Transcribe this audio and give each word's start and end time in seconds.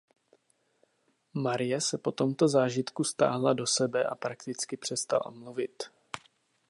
Marie 1.33 1.81
se 1.81 1.97
po 1.97 2.11
tomto 2.11 2.47
zážitku 2.47 3.03
stáhla 3.03 3.53
do 3.53 3.67
sebe 3.67 4.03
a 4.03 4.15
prakticky 4.15 4.77
přestala 4.77 5.29
mluvit. 5.31 5.83